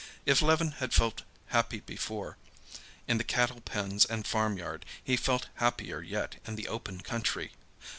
If 0.25 0.41
Levin 0.41 0.71
had 0.79 0.95
felt 0.95 1.21
happy 1.49 1.79
before 1.79 2.39
in 3.07 3.19
the 3.19 3.23
cattle 3.23 3.61
pens 3.61 4.03
and 4.03 4.25
farmyard, 4.25 4.83
he 5.03 5.15
felt 5.15 5.49
happier 5.57 6.01
yet 6.01 6.37
in 6.47 6.55
the 6.55 6.67
open 6.67 7.01
country. 7.01 7.51